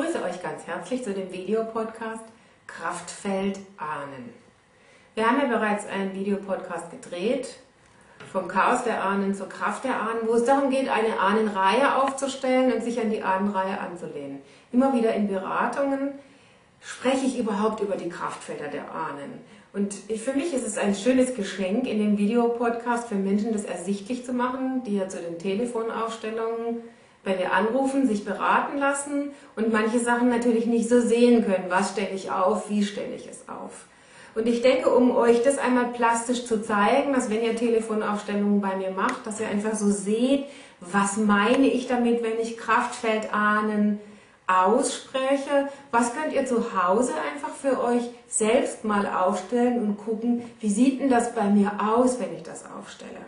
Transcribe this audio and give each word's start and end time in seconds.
begrüße 0.00 0.24
euch 0.24 0.42
ganz 0.42 0.66
herzlich 0.66 1.04
zu 1.04 1.12
dem 1.12 1.30
Videopodcast 1.30 2.24
Kraftfeld 2.66 3.58
Ahnen. 3.76 4.32
Wir 5.14 5.26
haben 5.26 5.40
ja 5.42 5.46
bereits 5.46 5.86
einen 5.86 6.14
Videopodcast 6.14 6.90
gedreht, 6.90 7.56
vom 8.32 8.48
Chaos 8.48 8.84
der 8.84 9.04
Ahnen 9.04 9.34
zur 9.34 9.50
Kraft 9.50 9.84
der 9.84 10.00
Ahnen, 10.00 10.26
wo 10.26 10.34
es 10.34 10.44
darum 10.44 10.70
geht, 10.70 10.88
eine 10.88 11.20
Ahnenreihe 11.20 11.96
aufzustellen 11.96 12.72
und 12.72 12.82
sich 12.82 12.98
an 12.98 13.10
die 13.10 13.22
Ahnenreihe 13.22 13.78
anzulehnen. 13.78 14.40
Immer 14.72 14.94
wieder 14.94 15.12
in 15.12 15.28
Beratungen 15.28 16.12
spreche 16.80 17.26
ich 17.26 17.38
überhaupt 17.38 17.80
über 17.80 17.96
die 17.96 18.08
Kraftfelder 18.08 18.68
der 18.68 18.90
Ahnen. 18.94 19.44
Und 19.74 19.92
für 19.92 20.32
mich 20.32 20.54
ist 20.54 20.66
es 20.66 20.78
ein 20.78 20.94
schönes 20.94 21.34
Geschenk, 21.34 21.86
in 21.86 21.98
dem 21.98 22.16
Videopodcast 22.16 23.08
für 23.08 23.16
Menschen 23.16 23.52
das 23.52 23.64
ersichtlich 23.64 24.24
zu 24.24 24.32
machen, 24.32 24.82
die 24.84 24.96
ja 24.96 25.08
zu 25.08 25.18
den 25.18 25.38
Telefonaufstellungen 25.38 26.78
wenn 27.24 27.38
wir 27.38 27.52
anrufen, 27.52 28.06
sich 28.06 28.24
beraten 28.24 28.78
lassen 28.78 29.30
und 29.56 29.72
manche 29.72 29.98
Sachen 29.98 30.30
natürlich 30.30 30.66
nicht 30.66 30.88
so 30.88 31.00
sehen 31.00 31.44
können. 31.44 31.66
Was 31.68 31.90
stelle 31.90 32.14
ich 32.14 32.30
auf? 32.30 32.70
Wie 32.70 32.82
stelle 32.82 33.14
ich 33.14 33.28
es 33.28 33.48
auf? 33.48 33.84
Und 34.34 34.46
ich 34.46 34.62
denke, 34.62 34.90
um 34.90 35.14
euch 35.16 35.42
das 35.42 35.58
einmal 35.58 35.86
plastisch 35.86 36.46
zu 36.46 36.62
zeigen, 36.62 37.12
dass 37.12 37.30
wenn 37.30 37.42
ihr 37.42 37.56
Telefonaufstellungen 37.56 38.60
bei 38.60 38.76
mir 38.76 38.90
macht, 38.90 39.26
dass 39.26 39.40
ihr 39.40 39.48
einfach 39.48 39.74
so 39.74 39.90
seht, 39.90 40.44
was 40.80 41.16
meine 41.16 41.66
ich 41.66 41.88
damit, 41.88 42.22
wenn 42.22 42.38
ich 42.40 42.56
Kraftfeld 42.56 43.34
ahnen 43.34 44.00
ausspreche, 44.46 45.68
was 45.90 46.14
könnt 46.14 46.32
ihr 46.32 46.46
zu 46.46 46.74
Hause 46.74 47.12
einfach 47.32 47.54
für 47.54 47.82
euch 47.82 48.02
selbst 48.28 48.84
mal 48.84 49.06
aufstellen 49.06 49.80
und 49.80 49.98
gucken, 49.98 50.42
wie 50.60 50.70
sieht 50.70 51.00
denn 51.00 51.10
das 51.10 51.34
bei 51.34 51.44
mir 51.44 51.72
aus, 51.80 52.18
wenn 52.18 52.34
ich 52.34 52.42
das 52.42 52.64
aufstelle. 52.64 53.20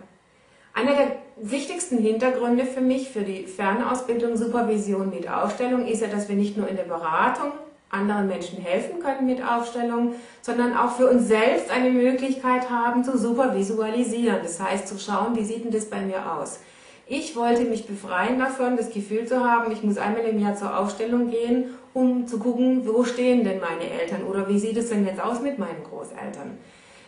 Einer 0.75 0.95
der 0.95 1.17
wichtigsten 1.37 1.99
Hintergründe 1.99 2.65
für 2.65 2.81
mich, 2.81 3.11
für 3.11 3.23
die 3.23 3.45
Fernausbildung, 3.45 4.37
Supervision 4.37 5.11
mit 5.11 5.29
Aufstellung, 5.29 5.87
ist 5.87 6.01
ja, 6.01 6.09
dass 6.09 6.29
wir 6.29 6.37
nicht 6.37 6.57
nur 6.57 6.69
in 6.69 6.77
der 6.77 6.85
Beratung 6.85 7.53
anderen 7.91 8.27
Menschen 8.27 8.59
helfen 8.59 9.01
können 9.01 9.27
mit 9.27 9.45
Aufstellung, 9.45 10.15
sondern 10.41 10.75
auch 10.75 10.93
für 10.97 11.11
uns 11.11 11.29
selbst 11.29 11.71
eine 11.71 11.91
Möglichkeit 11.91 12.71
haben 12.71 13.05
zu 13.05 13.19
supervisualisieren. 13.19 14.39
Das 14.43 14.61
heißt, 14.61 14.89
zu 14.89 14.99
schauen, 14.99 15.37
wie 15.37 15.45
sieht 15.45 15.65
denn 15.65 15.73
das 15.73 15.91
bei 15.91 16.01
mir 16.01 16.33
aus. 16.33 16.61
Ich 17.07 17.37
wollte 17.37 17.65
mich 17.65 17.87
befreien 17.87 18.39
davon, 18.39 18.79
das 18.79 18.91
Gefühl 18.91 19.27
zu 19.27 19.45
haben, 19.45 19.71
ich 19.71 19.83
muss 19.83 19.99
einmal 19.99 20.23
im 20.23 20.39
Jahr 20.39 20.55
zur 20.55 20.79
Aufstellung 20.79 21.31
gehen, 21.31 21.67
um 21.93 22.27
zu 22.27 22.39
gucken, 22.39 22.87
wo 22.87 23.05
stehen 23.05 23.45
denn 23.45 23.61
meine 23.61 23.91
Eltern 23.91 24.23
oder 24.25 24.49
wie 24.49 24.59
sieht 24.59 24.79
es 24.79 24.89
denn 24.89 25.05
jetzt 25.05 25.23
aus 25.23 25.43
mit 25.43 25.59
meinen 25.59 25.85
Großeltern. 25.85 26.57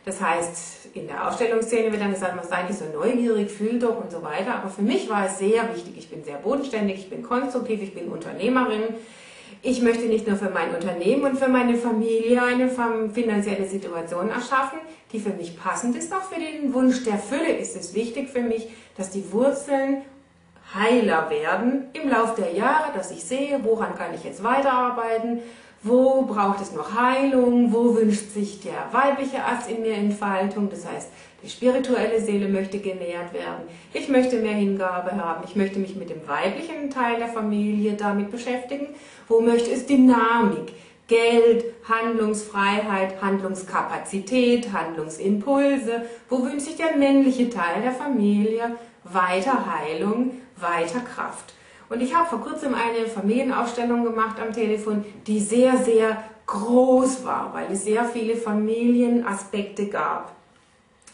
Das 0.04 0.20
heißt, 0.20 0.94
in 0.94 1.06
der 1.06 1.26
Ausstellungsszene 1.26 1.90
wird 1.90 2.02
dann 2.02 2.12
gesagt, 2.12 2.36
man 2.36 2.46
sei 2.46 2.64
nicht 2.64 2.78
so 2.78 2.84
neugierig, 2.92 3.50
fühlt 3.50 3.82
doch 3.82 4.02
und 4.02 4.10
so 4.10 4.22
weiter. 4.22 4.56
Aber 4.56 4.68
für 4.68 4.82
mich 4.82 5.08
war 5.08 5.26
es 5.26 5.38
sehr 5.38 5.74
wichtig, 5.74 5.94
ich 5.96 6.10
bin 6.10 6.22
sehr 6.22 6.36
bodenständig, 6.36 6.98
ich 6.98 7.10
bin 7.10 7.22
konstruktiv, 7.22 7.82
ich 7.82 7.94
bin 7.94 8.08
Unternehmerin. 8.08 8.82
Ich 9.62 9.80
möchte 9.80 10.04
nicht 10.04 10.28
nur 10.28 10.36
für 10.36 10.50
mein 10.50 10.74
Unternehmen 10.74 11.24
und 11.24 11.38
für 11.38 11.48
meine 11.48 11.76
Familie 11.76 12.42
eine 12.42 12.68
finanzielle 12.68 13.66
Situation 13.66 14.28
erschaffen, 14.28 14.78
die 15.10 15.18
für 15.18 15.30
mich 15.30 15.58
passend 15.58 15.96
ist. 15.96 16.12
Auch 16.12 16.24
für 16.24 16.38
den 16.38 16.74
Wunsch 16.74 17.02
der 17.04 17.18
Fülle 17.18 17.56
ist 17.56 17.74
es 17.74 17.94
wichtig 17.94 18.28
für 18.28 18.42
mich, 18.42 18.68
dass 18.98 19.08
die 19.08 19.32
Wurzeln 19.32 20.02
heiler 20.74 21.30
werden 21.30 21.88
im 21.94 22.10
Laufe 22.10 22.42
der 22.42 22.52
Jahre, 22.52 22.92
dass 22.94 23.10
ich 23.10 23.24
sehe, 23.24 23.60
woran 23.62 23.94
kann 23.94 24.12
ich 24.14 24.24
jetzt 24.24 24.42
weiterarbeiten, 24.42 25.40
wo 25.84 26.22
braucht 26.22 26.62
es 26.62 26.72
noch 26.72 26.98
Heilung? 26.98 27.70
Wo 27.70 27.94
wünscht 27.94 28.30
sich 28.32 28.60
der 28.60 28.88
weibliche 28.90 29.44
Ast 29.44 29.70
in 29.70 29.82
mir 29.82 29.92
Entfaltung? 29.92 30.70
Das 30.70 30.86
heißt, 30.86 31.10
die 31.42 31.50
spirituelle 31.50 32.20
Seele 32.22 32.48
möchte 32.48 32.78
genährt 32.78 33.34
werden. 33.34 33.68
Ich 33.92 34.08
möchte 34.08 34.36
mehr 34.36 34.54
Hingabe 34.54 35.14
haben. 35.14 35.44
Ich 35.46 35.56
möchte 35.56 35.78
mich 35.78 35.94
mit 35.94 36.08
dem 36.08 36.26
weiblichen 36.26 36.88
Teil 36.88 37.18
der 37.18 37.28
Familie 37.28 37.92
damit 37.92 38.30
beschäftigen. 38.30 38.88
Wo 39.28 39.40
möchte 39.40 39.70
es 39.70 39.84
Dynamik? 39.84 40.72
Geld, 41.06 41.66
Handlungsfreiheit, 41.86 43.20
Handlungskapazität, 43.20 44.72
Handlungsimpulse. 44.72 46.06
Wo 46.30 46.42
wünscht 46.44 46.64
sich 46.64 46.76
der 46.76 46.96
männliche 46.96 47.50
Teil 47.50 47.82
der 47.82 47.92
Familie 47.92 48.76
weiter 49.04 49.66
Heilung, 49.70 50.30
weiter 50.56 51.00
Kraft? 51.00 51.52
Und 51.88 52.00
ich 52.00 52.14
habe 52.14 52.28
vor 52.28 52.40
kurzem 52.40 52.74
eine 52.74 53.06
Familienaufstellung 53.06 54.04
gemacht 54.04 54.36
am 54.40 54.52
Telefon, 54.52 55.04
die 55.26 55.40
sehr, 55.40 55.76
sehr 55.76 56.22
groß 56.46 57.24
war, 57.24 57.52
weil 57.54 57.72
es 57.72 57.84
sehr 57.84 58.04
viele 58.04 58.36
Familienaspekte 58.36 59.86
gab. 59.86 60.32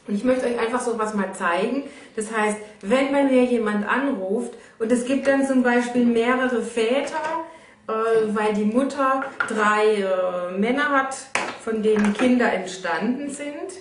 Und 0.06 0.14
ich 0.14 0.24
möchte 0.24 0.46
euch 0.46 0.58
einfach 0.58 0.80
so 0.80 0.98
was 0.98 1.14
mal 1.14 1.32
zeigen. 1.32 1.84
Das 2.16 2.34
heißt, 2.34 2.58
wenn 2.82 3.12
bei 3.12 3.24
mir 3.24 3.44
jemand 3.44 3.86
anruft 3.88 4.54
und 4.78 4.90
es 4.90 5.04
gibt 5.04 5.26
dann 5.26 5.46
zum 5.46 5.62
Beispiel 5.62 6.04
mehrere 6.04 6.62
Väter, 6.62 7.44
äh, 7.86 7.92
weil 8.34 8.54
die 8.54 8.64
Mutter 8.64 9.24
drei 9.46 10.02
äh, 10.02 10.58
Männer 10.58 10.88
hat, 10.90 11.16
von 11.62 11.82
denen 11.82 12.14
Kinder 12.14 12.52
entstanden 12.52 13.30
sind, 13.30 13.78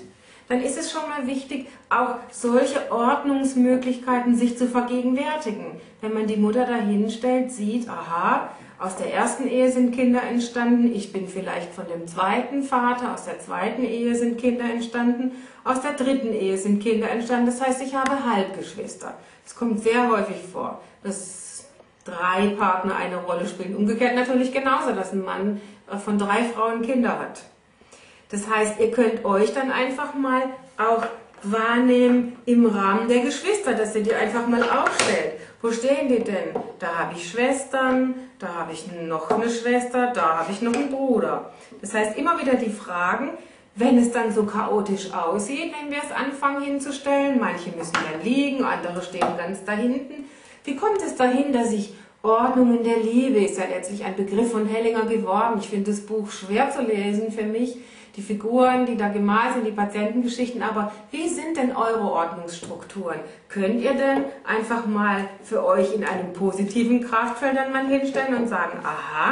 dann 0.50 0.62
ist 0.62 0.78
es 0.80 0.92
schon 0.92 1.08
mal 1.08 1.28
wichtig, 1.28 1.68
auch 1.90 2.16
solche 2.32 2.92
Ordnungsmöglichkeiten 2.92 4.36
sich 4.36 4.58
zu 4.58 4.68
vergegenwärtigen. 4.68 5.80
Wenn 6.02 6.14
man 6.14 6.26
die 6.26 6.38
Mutter 6.38 6.66
dahin 6.66 7.10
stellt, 7.12 7.52
sieht, 7.52 7.88
aha, 7.88 8.50
aus 8.80 8.96
der 8.96 9.14
ersten 9.14 9.48
Ehe 9.48 9.72
sind 9.72 9.94
Kinder 9.94 10.24
entstanden, 10.24 10.92
ich 10.94 11.14
bin 11.14 11.28
vielleicht 11.28 11.72
von 11.74 11.86
dem 11.88 12.08
zweiten 12.08 12.64
Vater, 12.64 13.14
aus 13.14 13.26
der 13.26 13.40
zweiten 13.40 13.84
Ehe 13.84 14.16
sind 14.16 14.40
Kinder 14.40 14.66
entstanden, 14.66 15.34
aus 15.64 15.82
der 15.82 15.94
dritten 15.94 16.34
Ehe 16.34 16.58
sind 16.58 16.82
Kinder 16.82 17.10
entstanden, 17.12 17.46
das 17.46 17.62
heißt, 17.62 17.82
ich 17.84 17.94
habe 17.94 18.26
Halbgeschwister. 18.26 19.14
Es 19.46 19.54
kommt 19.54 19.84
sehr 19.84 20.10
häufig 20.10 20.38
vor, 20.52 20.82
dass 21.04 21.66
drei 22.06 22.56
Partner 22.58 22.96
eine 22.96 23.18
Rolle 23.18 23.46
spielen. 23.48 23.76
Umgekehrt 23.76 24.16
natürlich 24.16 24.52
genauso, 24.52 24.94
dass 24.94 25.12
ein 25.12 25.24
Mann 25.24 25.62
äh, 25.92 25.98
von 25.98 26.18
drei 26.18 26.44
Frauen 26.46 26.82
Kinder 26.82 27.20
hat. 27.20 27.42
Das 28.30 28.48
heißt, 28.48 28.80
ihr 28.80 28.92
könnt 28.92 29.26
euch 29.26 29.54
dann 29.54 29.72
einfach 29.72 30.14
mal 30.14 30.44
auch 30.78 31.04
wahrnehmen 31.44 32.38
im 32.46 32.66
Rahmen 32.66 33.08
der 33.08 33.22
Geschwister, 33.22 33.74
dass 33.74 33.96
ihr 33.96 34.04
die 34.04 34.14
einfach 34.14 34.48
mal 34.48 34.62
aufstellt. 34.62 35.34
Wo 35.62 35.72
stehen 35.72 36.08
die 36.08 36.24
denn? 36.24 36.54
Da 36.80 37.00
habe 37.00 37.16
ich 37.16 37.30
Schwestern, 37.30 38.16
da 38.38 38.48
habe 38.56 38.74
ich 38.74 38.86
noch 39.08 39.32
eine 39.32 39.50
Schwester, 39.50 40.12
da 40.14 40.40
habe 40.40 40.52
ich 40.52 40.62
noch 40.62 40.74
einen 40.74 40.90
Bruder. 40.90 41.52
Das 41.82 41.94
heißt, 41.94 42.18
immer 42.18 42.40
wieder 42.40 42.56
die 42.56 42.70
Fragen, 42.70 43.32
wenn 43.76 43.98
es 43.98 44.12
dann 44.12 44.32
so 44.32 44.44
chaotisch 44.44 45.12
aussieht, 45.14 45.74
wenn 45.82 45.92
wir 45.92 46.00
es 46.04 46.12
anfangen 46.12 46.64
hinzustellen, 46.64 47.40
manche 47.40 47.72
müssen 47.72 47.94
dann 47.94 48.22
liegen, 48.24 48.64
andere 48.64 49.02
stehen 49.02 49.38
ganz 49.38 49.64
da 49.66 49.74
hinten. 49.74 50.26
Wie 50.66 50.76
kommt 50.76 51.02
es 51.02 51.16
dahin, 51.16 51.52
dass 51.54 51.72
ich 51.72 51.94
Ordnung 52.22 52.78
in 52.78 52.84
der 52.84 52.98
Liebe 52.98 53.40
ist 53.40 53.58
ja 53.58 53.64
letztlich 53.66 54.04
ein 54.04 54.16
Begriff 54.16 54.52
von 54.52 54.68
Hellinger 54.68 55.06
geworden. 55.06 55.60
Ich 55.62 55.70
finde 55.70 55.92
das 55.92 56.02
Buch 56.02 56.30
schwer 56.30 56.70
zu 56.70 56.82
lesen 56.82 57.32
für 57.32 57.44
mich 57.44 57.78
die 58.20 58.26
Figuren, 58.26 58.86
die 58.86 58.98
da 58.98 59.08
gemalt 59.08 59.54
sind, 59.54 59.66
die 59.66 59.72
Patientengeschichten, 59.72 60.62
aber 60.62 60.92
wie 61.10 61.30
sind 61.30 61.56
denn 61.56 61.74
eure 61.74 62.02
Ordnungsstrukturen? 62.02 63.20
Könnt 63.48 63.82
ihr 63.82 63.94
denn 63.94 64.26
einfach 64.46 64.86
mal 64.86 65.30
für 65.42 65.66
euch 65.66 65.94
in 65.94 66.04
einem 66.04 66.34
positiven 66.34 67.02
Kraftfeld 67.02 67.56
dann 67.56 67.72
mal 67.72 67.88
hinstellen 67.88 68.36
und 68.36 68.50
sagen, 68.50 68.80
aha, 68.84 69.32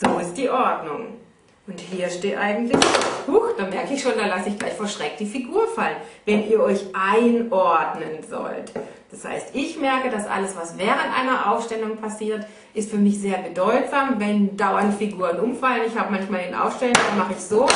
so 0.00 0.18
ist 0.18 0.34
die 0.38 0.48
Ordnung. 0.48 1.18
Und 1.66 1.80
hier 1.80 2.08
steht 2.08 2.38
eigentlich, 2.38 2.78
huch, 3.26 3.43
da 3.56 3.66
merke 3.66 3.94
ich 3.94 4.02
schon, 4.02 4.12
da 4.16 4.26
lasse 4.26 4.48
ich 4.50 4.58
gleich 4.58 4.74
vor 4.74 4.88
Schreck 4.88 5.16
die 5.18 5.26
Figur 5.26 5.66
fallen, 5.68 5.96
wenn 6.24 6.48
ihr 6.48 6.60
euch 6.60 6.80
einordnen 6.92 8.22
sollt. 8.28 8.72
Das 9.10 9.24
heißt, 9.24 9.48
ich 9.52 9.78
merke, 9.78 10.10
dass 10.10 10.26
alles, 10.26 10.56
was 10.56 10.76
während 10.76 11.16
einer 11.16 11.52
Aufstellung 11.52 11.96
passiert, 11.96 12.46
ist 12.74 12.90
für 12.90 12.96
mich 12.96 13.20
sehr 13.20 13.38
bedeutsam, 13.38 14.16
wenn 14.18 14.56
dauernd 14.56 14.94
Figuren 14.94 15.38
umfallen. 15.38 15.82
Ich 15.86 15.96
habe 15.96 16.10
manchmal 16.10 16.42
den 16.42 16.54
Aufstellen, 16.54 16.94
dann 16.94 17.18
mache 17.18 17.34
ich 17.34 17.40
so 17.40 17.62
und 17.62 17.70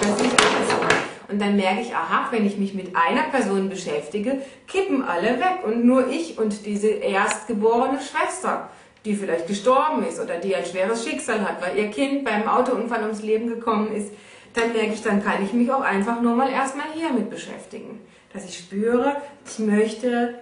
plötzlich 0.00 0.30
so. 0.30 1.30
Und 1.30 1.42
dann 1.42 1.56
merke 1.56 1.82
ich, 1.82 1.94
aha, 1.94 2.28
wenn 2.30 2.46
ich 2.46 2.56
mich 2.56 2.72
mit 2.72 2.96
einer 2.96 3.24
Person 3.24 3.68
beschäftige, 3.68 4.40
kippen 4.66 5.02
alle 5.06 5.38
weg 5.38 5.58
und 5.66 5.84
nur 5.84 6.08
ich 6.08 6.38
und 6.38 6.64
diese 6.64 6.88
erstgeborene 6.88 7.98
Schwester, 8.00 8.70
die 9.04 9.14
vielleicht 9.14 9.46
gestorben 9.46 10.06
ist 10.08 10.18
oder 10.20 10.38
die 10.38 10.56
ein 10.56 10.64
schweres 10.64 11.04
Schicksal 11.06 11.46
hat, 11.46 11.60
weil 11.60 11.76
ihr 11.76 11.90
Kind 11.90 12.24
beim 12.24 12.48
Autounfall 12.48 13.02
ums 13.02 13.22
Leben 13.22 13.48
gekommen 13.48 13.92
ist, 13.94 14.10
dann 14.58 14.72
merke 14.72 14.92
ich, 14.92 15.02
dann 15.02 15.22
kann 15.22 15.42
ich 15.42 15.52
mich 15.52 15.70
auch 15.72 15.80
einfach 15.80 16.20
nur 16.20 16.34
mal 16.34 16.50
erstmal 16.50 16.86
hiermit 16.94 17.30
beschäftigen. 17.30 18.00
Dass 18.32 18.44
ich 18.44 18.58
spüre, 18.58 19.16
ich 19.46 19.58
möchte 19.58 20.38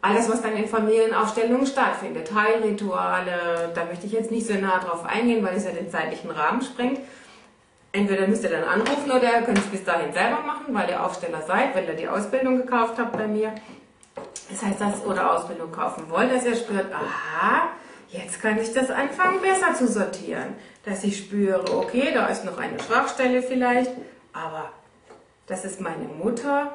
alles, 0.00 0.30
was 0.30 0.42
dann 0.42 0.56
in 0.56 0.68
Familienaufstellungen 0.68 1.66
stattfindet, 1.66 2.32
Heilrituale, 2.32 3.72
da 3.74 3.84
möchte 3.84 4.06
ich 4.06 4.12
jetzt 4.12 4.30
nicht 4.30 4.46
so 4.46 4.54
nah 4.54 4.78
drauf 4.78 5.04
eingehen, 5.04 5.44
weil 5.44 5.56
es 5.56 5.64
ja 5.64 5.72
den 5.72 5.90
zeitlichen 5.90 6.30
Rahmen 6.30 6.62
sprengt. 6.62 7.00
Entweder 7.90 8.28
müsst 8.28 8.44
ihr 8.44 8.50
dann 8.50 8.64
anrufen 8.64 9.10
oder 9.10 9.40
ihr 9.40 9.42
könnt 9.42 9.58
es 9.58 9.66
bis 9.66 9.82
dahin 9.82 10.12
selber 10.12 10.42
machen, 10.46 10.66
weil 10.68 10.88
ihr 10.88 11.04
Aufsteller 11.04 11.42
seid, 11.42 11.74
wenn 11.74 11.86
ihr 11.86 11.94
die 11.94 12.08
Ausbildung 12.08 12.58
gekauft 12.58 12.94
habt 12.98 13.12
bei 13.12 13.26
mir. 13.26 13.52
Das 14.50 14.62
heißt, 14.62 14.80
dass 14.80 15.04
oder 15.04 15.34
Ausbildung 15.34 15.72
kaufen 15.72 16.04
wollt, 16.08 16.32
dass 16.32 16.44
ihr 16.44 16.54
spürt, 16.54 16.86
aha, 16.92 17.68
jetzt 18.10 18.40
kann 18.40 18.58
ich 18.58 18.72
das 18.72 18.90
anfangen 18.90 19.40
besser 19.40 19.74
zu 19.74 19.88
sortieren. 19.88 20.54
Dass 20.84 21.04
ich 21.04 21.18
spüre, 21.18 21.76
okay, 21.76 22.12
da 22.14 22.26
ist 22.26 22.44
noch 22.44 22.58
eine 22.58 22.78
Schwachstelle 22.80 23.42
vielleicht, 23.42 23.90
aber 24.32 24.72
das 25.46 25.64
ist 25.64 25.80
meine 25.80 26.04
Mutter, 26.04 26.72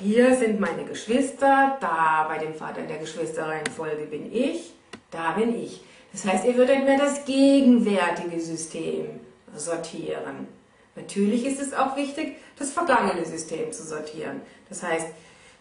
hier 0.00 0.36
sind 0.36 0.60
meine 0.60 0.84
Geschwister, 0.84 1.76
da 1.80 2.26
bei 2.28 2.38
dem 2.38 2.54
Vater 2.54 2.80
in 2.80 2.88
der 2.88 2.98
Geschwisterreihenfolge 2.98 4.06
bin 4.06 4.32
ich. 4.32 4.72
Da 5.10 5.32
bin 5.32 5.60
ich. 5.60 5.82
Das 6.12 6.24
heißt, 6.24 6.44
ihr 6.44 6.56
würdet 6.56 6.84
mir 6.84 6.98
das 6.98 7.24
gegenwärtige 7.24 8.40
System 8.40 9.20
sortieren. 9.56 10.48
Natürlich 10.94 11.46
ist 11.46 11.60
es 11.60 11.74
auch 11.74 11.96
wichtig, 11.96 12.36
das 12.58 12.72
vergangene 12.72 13.24
System 13.24 13.72
zu 13.72 13.84
sortieren. 13.84 14.40
Das 14.68 14.82
heißt, 14.82 15.06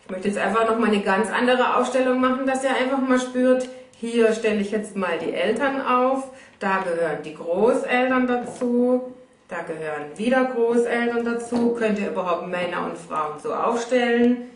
ich 0.04 0.10
möchte 0.10 0.28
jetzt 0.28 0.38
einfach 0.38 0.68
noch 0.68 0.78
mal 0.78 0.88
eine 0.88 1.02
ganz 1.02 1.30
andere 1.30 1.78
Aufstellung 1.78 2.20
machen, 2.20 2.46
dass 2.46 2.64
ihr 2.64 2.76
einfach 2.76 3.00
mal 3.00 3.20
spürt, 3.20 3.68
hier 4.00 4.32
stelle 4.34 4.62
ich 4.62 4.72
jetzt 4.72 4.96
mal 4.96 5.18
die 5.20 5.34
Eltern 5.34 5.82
auf, 5.82 6.30
da 6.60 6.84
gehören 6.84 7.24
die 7.24 7.34
Großeltern 7.34 8.28
dazu, 8.28 9.14
da 9.48 9.62
gehören 9.62 10.18
wieder 10.18 10.46
Großeltern 10.46 11.24
dazu. 11.24 11.74
Könnt 11.74 12.00
ihr 12.00 12.10
überhaupt 12.10 12.48
Männer 12.48 12.86
und 12.86 12.98
Frauen 12.98 13.40
so 13.42 13.54
aufstellen? 13.54 14.50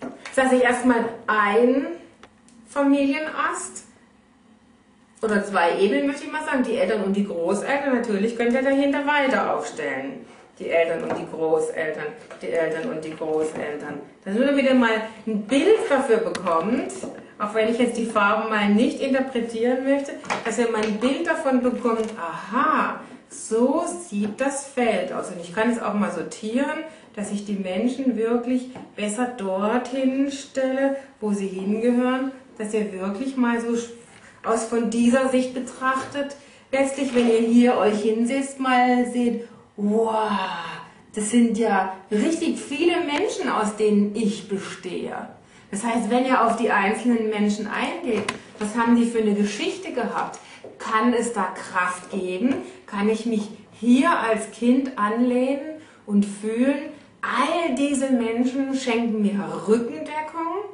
Jetzt 0.00 0.36
lasse 0.36 0.56
ich 0.56 0.62
erstmal 0.62 1.04
ein 1.26 1.86
Familienast 2.68 3.84
oder 5.22 5.44
zwei 5.44 5.78
Ebenen, 5.78 6.06
möchte 6.06 6.24
ich 6.24 6.32
mal 6.32 6.44
sagen. 6.44 6.62
Die 6.62 6.76
Eltern 6.76 7.04
und 7.04 7.14
die 7.14 7.26
Großeltern. 7.26 7.94
Natürlich 7.94 8.36
könnt 8.36 8.54
ihr 8.54 8.62
dahinter 8.62 9.06
weiter 9.06 9.54
aufstellen. 9.54 10.26
Die 10.58 10.70
Eltern 10.70 11.04
und 11.04 11.18
die 11.18 11.26
Großeltern, 11.30 12.06
die 12.40 12.50
Eltern 12.50 12.90
und 12.90 13.04
die 13.04 13.14
Großeltern. 13.14 14.00
Dass 14.24 14.34
ihr 14.34 14.56
wieder 14.56 14.74
mal 14.74 15.02
ein 15.26 15.42
Bild 15.42 15.80
dafür 15.90 16.16
bekommt, 16.16 16.92
auch 17.38 17.54
wenn 17.54 17.68
ich 17.68 17.78
jetzt 17.78 17.96
die 17.96 18.06
Farben 18.06 18.48
mal 18.48 18.68
nicht 18.70 19.00
interpretieren 19.00 19.84
möchte, 19.84 20.12
dass 20.44 20.58
ihr 20.58 20.70
mal 20.70 20.82
ein 20.82 20.98
Bild 20.98 21.26
davon 21.26 21.62
bekommt, 21.62 22.06
aha, 22.18 23.00
so 23.28 23.84
sieht 24.08 24.40
das 24.40 24.66
Feld 24.66 25.12
aus. 25.12 25.30
Und 25.30 25.40
ich 25.40 25.54
kann 25.54 25.70
es 25.70 25.80
auch 25.80 25.94
mal 25.94 26.10
sortieren, 26.10 26.84
dass 27.14 27.32
ich 27.32 27.44
die 27.44 27.54
Menschen 27.54 28.16
wirklich 28.16 28.68
besser 28.94 29.26
dorthin 29.26 30.30
stelle, 30.30 30.96
wo 31.20 31.32
sie 31.32 31.48
hingehören, 31.48 32.32
dass 32.58 32.72
ihr 32.74 32.92
wirklich 32.92 33.36
mal 33.36 33.60
so 33.60 33.76
aus 34.44 34.64
von 34.64 34.90
dieser 34.90 35.28
Sicht 35.28 35.54
betrachtet, 35.54 36.36
letztlich, 36.72 37.14
wenn 37.14 37.28
ihr 37.28 37.40
hier 37.40 37.76
euch 37.78 38.00
hinsetzt, 38.00 38.60
mal 38.60 39.06
seht, 39.06 39.48
wow, 39.76 40.30
das 41.14 41.30
sind 41.30 41.58
ja 41.58 41.94
richtig 42.10 42.58
viele 42.58 43.00
Menschen, 43.00 43.48
aus 43.48 43.76
denen 43.76 44.14
ich 44.14 44.48
bestehe. 44.48 45.35
Das 45.70 45.84
heißt, 45.84 46.10
wenn 46.10 46.24
ihr 46.24 46.44
auf 46.44 46.56
die 46.56 46.70
einzelnen 46.70 47.28
Menschen 47.28 47.66
eingeht, 47.66 48.24
was 48.58 48.76
haben 48.76 48.96
die 48.96 49.06
für 49.06 49.18
eine 49.18 49.34
Geschichte 49.34 49.92
gehabt? 49.92 50.38
Kann 50.78 51.12
es 51.12 51.32
da 51.32 51.44
Kraft 51.44 52.10
geben? 52.10 52.54
Kann 52.86 53.08
ich 53.08 53.26
mich 53.26 53.48
hier 53.72 54.10
als 54.10 54.50
Kind 54.52 54.98
anlehnen 54.98 55.80
und 56.06 56.24
fühlen, 56.24 56.90
all 57.20 57.74
diese 57.74 58.10
Menschen 58.10 58.74
schenken 58.74 59.22
mir 59.22 59.38
Rückendeckung? 59.66 60.64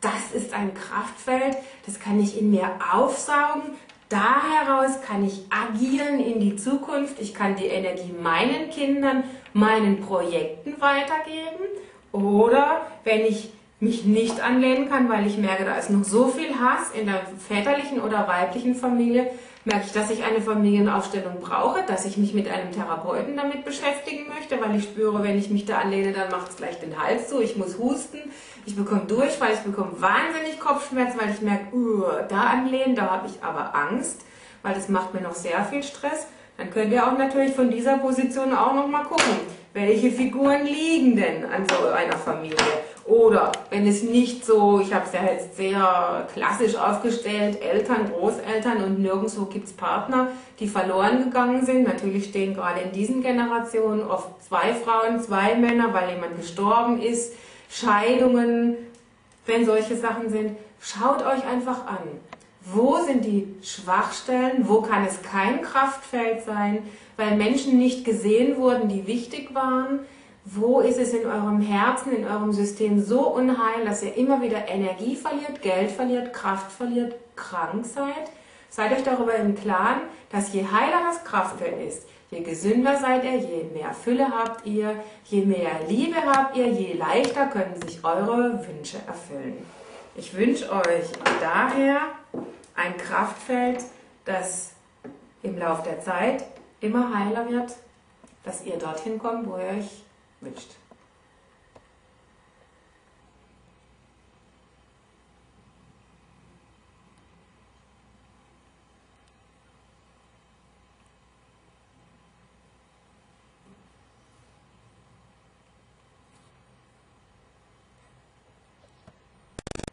Das 0.00 0.32
ist 0.34 0.52
ein 0.52 0.74
Kraftfeld, 0.74 1.56
das 1.86 2.00
kann 2.00 2.20
ich 2.20 2.40
in 2.40 2.50
mir 2.50 2.68
aufsaugen. 2.92 3.62
Da 4.08 4.42
heraus 4.42 5.00
kann 5.06 5.24
ich 5.24 5.46
agieren 5.48 6.20
in 6.20 6.40
die 6.40 6.56
Zukunft. 6.56 7.18
Ich 7.18 7.32
kann 7.32 7.56
die 7.56 7.66
Energie 7.66 8.12
meinen 8.12 8.68
Kindern, 8.68 9.24
meinen 9.54 10.00
Projekten 10.00 10.78
weitergeben. 10.80 11.64
Oder 12.10 12.82
wenn 13.04 13.24
ich 13.24 13.50
mich 13.82 14.04
nicht 14.04 14.40
anlehnen 14.40 14.88
kann, 14.88 15.08
weil 15.08 15.26
ich 15.26 15.38
merke, 15.38 15.64
da 15.64 15.74
ist 15.74 15.90
noch 15.90 16.04
so 16.04 16.28
viel 16.28 16.54
Hass 16.60 16.92
in 16.98 17.06
der 17.06 17.22
väterlichen 17.48 18.00
oder 18.00 18.28
weiblichen 18.28 18.76
Familie, 18.76 19.28
merke 19.64 19.86
ich, 19.86 19.92
dass 19.92 20.10
ich 20.10 20.22
eine 20.22 20.40
Familienaufstellung 20.40 21.40
brauche, 21.40 21.82
dass 21.88 22.04
ich 22.04 22.16
mich 22.16 22.32
mit 22.32 22.48
einem 22.48 22.70
Therapeuten 22.70 23.36
damit 23.36 23.64
beschäftigen 23.64 24.28
möchte, 24.28 24.60
weil 24.60 24.76
ich 24.76 24.84
spüre, 24.84 25.24
wenn 25.24 25.36
ich 25.36 25.50
mich 25.50 25.64
da 25.64 25.78
anlehne, 25.78 26.12
dann 26.12 26.30
macht 26.30 26.50
es 26.50 26.56
gleich 26.56 26.78
den 26.78 26.96
Hals 27.02 27.28
zu, 27.28 27.40
ich 27.40 27.56
muss 27.56 27.76
husten, 27.76 28.18
ich 28.66 28.76
bekomme 28.76 29.02
Durchfall, 29.08 29.50
ich 29.52 29.60
bekomme 29.60 30.00
wahnsinnig 30.00 30.60
Kopfschmerzen, 30.60 31.20
weil 31.20 31.32
ich 31.32 31.40
merke, 31.40 31.74
uh, 31.74 32.04
da 32.28 32.42
anlehnen, 32.42 32.94
da 32.94 33.10
habe 33.10 33.26
ich 33.26 33.42
aber 33.42 33.74
Angst, 33.74 34.20
weil 34.62 34.74
das 34.74 34.88
macht 34.88 35.12
mir 35.12 35.22
noch 35.22 35.34
sehr 35.34 35.64
viel 35.64 35.82
Stress. 35.82 36.28
Dann 36.56 36.70
könnt 36.70 36.92
ihr 36.92 37.04
auch 37.04 37.18
natürlich 37.18 37.54
von 37.54 37.68
dieser 37.68 37.98
Position 37.98 38.54
auch 38.54 38.74
noch 38.74 38.86
mal 38.86 39.02
gucken, 39.02 39.24
welche 39.72 40.10
Figuren 40.10 40.64
liegen 40.64 41.16
denn 41.16 41.44
an 41.44 41.64
so 41.68 41.88
einer 41.88 42.16
Familie 42.16 42.56
oder 43.04 43.50
wenn 43.70 43.86
es 43.86 44.02
nicht 44.02 44.44
so, 44.44 44.80
ich 44.80 44.94
habe 44.94 45.06
es 45.06 45.12
ja 45.12 45.24
jetzt 45.24 45.56
sehr 45.56 46.28
klassisch 46.32 46.76
aufgestellt, 46.76 47.60
Eltern, 47.60 48.10
Großeltern 48.10 48.84
und 48.84 49.00
nirgendwo 49.00 49.46
gibt 49.46 49.66
es 49.66 49.72
Partner, 49.72 50.28
die 50.60 50.68
verloren 50.68 51.24
gegangen 51.24 51.66
sind. 51.66 51.84
Natürlich 51.84 52.26
stehen 52.26 52.54
gerade 52.54 52.80
in 52.80 52.92
diesen 52.92 53.22
Generationen 53.22 54.02
oft 54.02 54.44
zwei 54.46 54.72
Frauen, 54.74 55.20
zwei 55.20 55.56
Männer, 55.56 55.92
weil 55.92 56.10
jemand 56.14 56.36
gestorben 56.36 57.00
ist, 57.00 57.34
Scheidungen, 57.68 58.76
wenn 59.46 59.66
solche 59.66 59.96
Sachen 59.96 60.30
sind. 60.30 60.56
Schaut 60.80 61.22
euch 61.22 61.44
einfach 61.44 61.86
an. 61.86 61.98
Wo 62.64 62.98
sind 63.04 63.24
die 63.24 63.54
Schwachstellen? 63.62 64.68
Wo 64.68 64.82
kann 64.82 65.04
es 65.04 65.20
kein 65.22 65.62
Kraftfeld 65.62 66.44
sein? 66.44 66.84
Weil 67.16 67.36
Menschen 67.36 67.78
nicht 67.78 68.04
gesehen 68.04 68.56
wurden, 68.56 68.88
die 68.88 69.06
wichtig 69.06 69.54
waren 69.54 70.00
wo 70.44 70.80
ist 70.80 70.98
es 70.98 71.14
in 71.14 71.24
eurem 71.24 71.60
Herzen, 71.60 72.12
in 72.12 72.26
eurem 72.26 72.52
System 72.52 73.00
so 73.00 73.28
unheil, 73.28 73.84
dass 73.84 74.02
ihr 74.02 74.16
immer 74.16 74.42
wieder 74.42 74.68
Energie 74.68 75.14
verliert, 75.14 75.62
Geld 75.62 75.90
verliert, 75.90 76.32
Kraft 76.32 76.72
verliert, 76.72 77.14
krank 77.36 77.84
seid? 77.86 78.30
Seid 78.68 78.92
euch 78.92 79.04
darüber 79.04 79.36
im 79.36 79.54
Klaren, 79.54 80.00
dass 80.30 80.52
je 80.52 80.64
heiler 80.64 81.02
das 81.06 81.22
Kraftfeld 81.24 81.86
ist, 81.86 82.08
je 82.30 82.40
gesünder 82.40 82.96
seid 82.96 83.22
ihr, 83.22 83.36
je 83.36 83.64
mehr 83.72 83.92
Fülle 83.92 84.30
habt 84.30 84.66
ihr, 84.66 84.96
je 85.26 85.44
mehr 85.44 85.70
Liebe 85.88 86.16
habt 86.26 86.56
ihr, 86.56 86.68
je 86.68 86.94
leichter 86.94 87.46
können 87.46 87.80
sich 87.80 88.02
eure 88.02 88.66
Wünsche 88.66 88.98
erfüllen. 89.06 89.64
Ich 90.14 90.34
wünsche 90.36 90.70
euch 90.70 91.06
daher 91.40 92.08
ein 92.74 92.96
Kraftfeld, 92.98 93.82
das 94.26 94.72
im 95.42 95.58
Laufe 95.58 95.84
der 95.84 96.02
Zeit 96.02 96.44
immer 96.80 97.18
heiler 97.18 97.48
wird, 97.48 97.74
dass 98.44 98.64
ihr 98.64 98.76
dorthin 98.78 99.18
kommt, 99.18 99.48
wo 99.48 99.56
ihr 99.56 99.78
euch 99.78 100.02
wünscht. 100.40 100.72